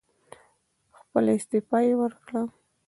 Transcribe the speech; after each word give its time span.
خپله 0.97 1.31
استعفی 1.37 1.83
یې 1.87 1.93
ورکړه. 2.01 2.41